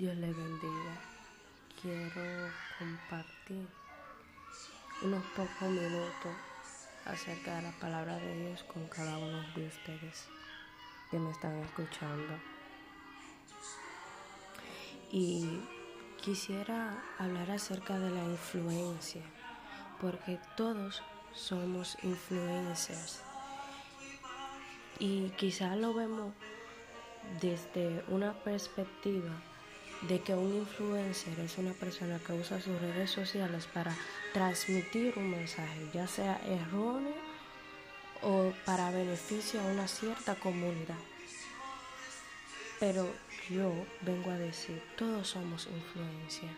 [0.00, 0.96] Dios le bendiga.
[1.82, 3.68] Quiero compartir
[5.02, 6.32] unos pocos minutos
[7.04, 10.24] acerca de la palabra de Dios con cada uno de ustedes
[11.10, 12.32] que me están escuchando.
[15.12, 15.60] Y
[16.22, 19.22] quisiera hablar acerca de la influencia,
[20.00, 21.02] porque todos
[21.34, 23.20] somos influencers.
[24.98, 26.32] Y quizás lo vemos
[27.42, 29.42] desde una perspectiva
[30.02, 33.94] de que un influencer es una persona que usa sus redes sociales para
[34.32, 37.14] transmitir un mensaje, ya sea erróneo
[38.22, 40.98] o para beneficio a una cierta comunidad.
[42.78, 43.12] Pero
[43.50, 46.48] yo vengo a decir, todos somos influencia,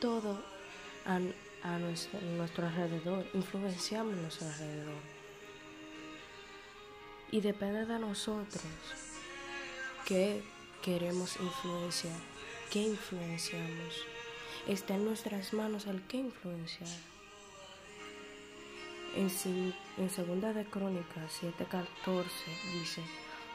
[0.00, 0.42] todo
[1.04, 1.18] a,
[1.78, 5.00] nuestro, nuestro alrededor, influenciamos nuestro alrededor.
[7.30, 8.62] Y depende de nosotros
[10.06, 10.42] qué
[10.82, 12.31] queremos influenciar,
[12.72, 14.06] qué influenciamos.
[14.66, 16.88] Está en nuestras manos el qué influenciar.
[19.14, 19.30] En,
[19.98, 22.24] en segunda de Crónicas 7:14
[22.72, 23.02] dice,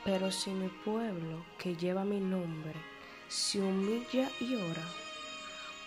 [0.06, 2.76] pero si mi pueblo que lleva mi nombre
[3.28, 4.88] se humilla y ora,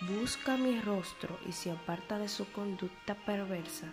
[0.01, 3.87] busca mi rostro y se aparta de su conducta perversa,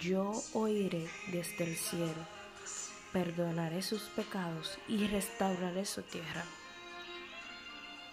[0.00, 2.38] yo oiré desde el cielo
[3.12, 6.44] perdonaré sus pecados y restauraré su tierra.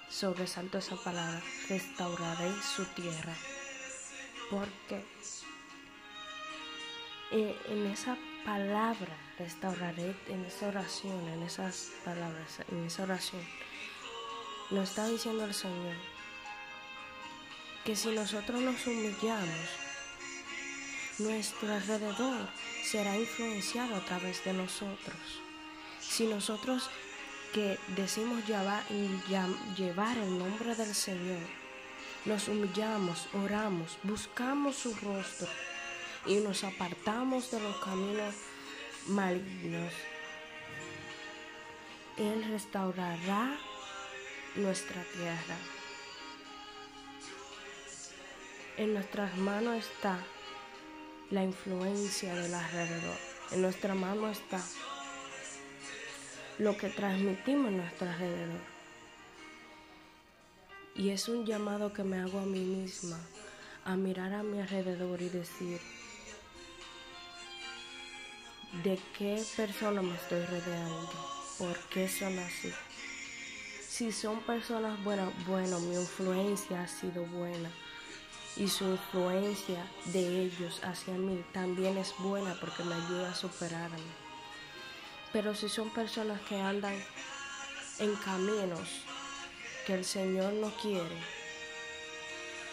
[0.09, 3.33] Sobresalto esa palabra, restauraré su tierra.
[4.49, 5.03] Porque
[7.31, 13.41] eh, en esa palabra, restauraré, en esa oración, en esas palabras, en esa oración,
[14.71, 15.95] nos está diciendo el Señor
[17.83, 19.69] que si nosotros nos humillamos,
[21.19, 22.49] nuestro alrededor
[22.83, 25.41] será influenciado a través de nosotros.
[26.01, 26.89] Si nosotros
[27.55, 31.39] que decimos llevar, el nombre del Señor,
[32.25, 35.47] nos humillamos, oramos, buscamos su rostro
[36.25, 38.35] y nos apartamos de los caminos
[39.07, 39.93] malignos,
[42.17, 43.57] Él restaurará
[44.57, 45.57] nuestra tierra.
[48.75, 50.19] En nuestras manos está
[51.31, 53.17] la influencia del alrededor.
[53.51, 54.61] En nuestra mano está
[56.57, 58.61] lo que transmitimos en nuestro alrededor.
[60.95, 63.19] Y es un llamado que me hago a mí misma,
[63.83, 65.81] a mirar a mi alrededor y decir,
[68.83, 71.11] ¿de qué persona me estoy rodeando?
[71.57, 72.71] ¿Por qué son así?
[73.87, 77.69] Si son personas buenas, bueno, mi influencia ha sido buena
[78.55, 84.24] y su influencia de ellos hacia mí también es buena porque me ayuda a superarme.
[85.35, 86.95] Pero si son personas que andan
[87.99, 89.01] en caminos
[89.85, 91.17] que el Señor no quiere,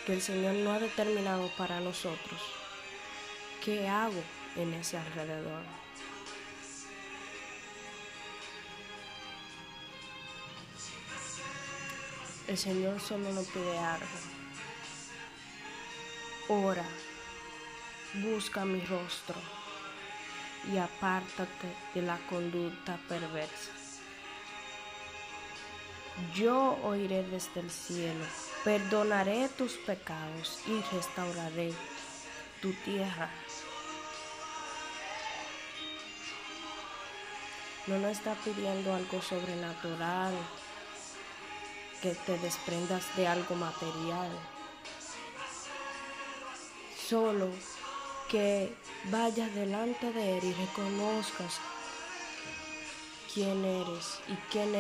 [0.07, 2.41] que el Señor no ha determinado para nosotros,
[3.65, 4.23] ¿qué hago
[4.55, 5.65] en ese alrededor?
[12.47, 14.07] El Señor solo nos pide algo.
[16.47, 16.87] Ora,
[18.23, 19.35] busca mi rostro
[20.71, 23.73] y apártate de la conducta perversa.
[26.35, 28.25] Yo oiré desde el cielo,
[28.65, 31.73] perdonaré tus pecados y restauraré
[32.61, 33.31] tu tierra.
[37.87, 40.35] No nos está pidiendo algo sobrenatural,
[42.03, 44.29] que te desprendas de algo material
[47.13, 47.51] solo
[48.33, 48.75] que
[49.11, 51.61] vayas delante de Él y reconozcas
[53.35, 54.73] quién eres y quién,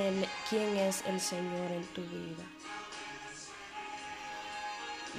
[0.49, 2.45] quién es el Señor en tu vida.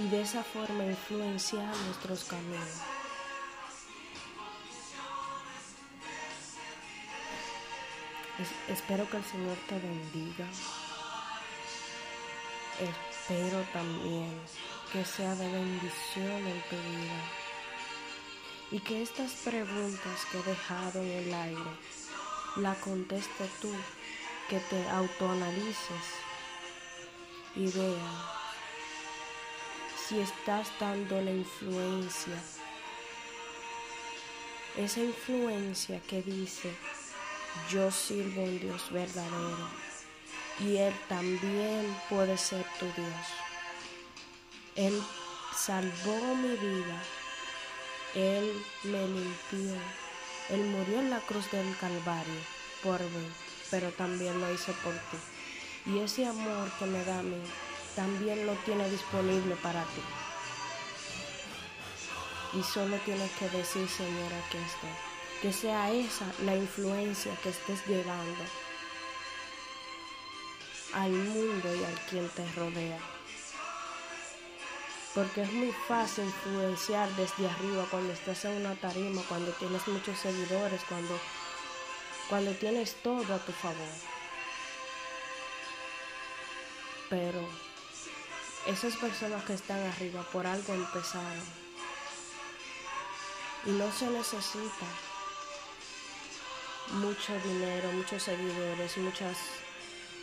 [0.04, 2.82] Y de esa forma influenciar nuestros caminos.
[8.68, 10.48] espero que el Señor te bendiga.
[12.80, 14.42] Espero también
[14.92, 17.43] que sea de bendición en tu vida.
[18.74, 21.72] Y que estas preguntas que he dejado en el aire
[22.56, 23.72] la conteste tú,
[24.50, 26.06] que te autoanalices
[27.56, 28.34] y vea
[30.08, 32.36] si estás dando la influencia,
[34.76, 36.76] esa influencia que dice,
[37.70, 39.70] yo sirvo a un Dios verdadero
[40.62, 43.26] y Él también puede ser tu Dios.
[44.76, 45.00] Él
[45.56, 47.04] salvó mi vida.
[48.16, 49.76] Él me limpió.
[50.50, 52.42] Él murió en la cruz del Calvario
[52.84, 53.28] por mí,
[53.72, 55.18] pero también lo hizo por ti.
[55.88, 57.42] Y ese amor que me da a mí,
[57.96, 60.02] también lo tiene disponible para ti.
[62.60, 64.90] Y solo tienes que decir, Señor, aquí estoy.
[65.42, 68.44] Que sea esa la influencia que estés llevando
[70.94, 73.00] al mundo y al quien te rodea.
[75.14, 80.18] Porque es muy fácil influenciar desde arriba cuando estás en una tarima, cuando tienes muchos
[80.18, 81.20] seguidores, cuando,
[82.30, 83.94] cuando tienes todo a tu favor.
[87.10, 87.48] Pero
[88.66, 91.44] esas personas que están arriba por algo empezaron.
[93.66, 94.88] Y no se necesita
[96.94, 99.38] mucho dinero, muchos seguidores, muchas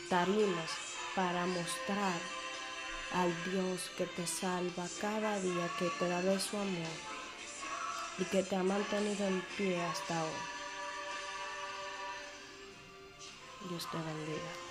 [0.09, 0.71] tarimas
[1.15, 2.40] para mostrar
[3.12, 6.97] al Dios que te salva cada día, que te da de su amor
[8.19, 10.31] y que te ha mantenido en pie hasta hoy.
[13.69, 14.69] Dios te bendiga.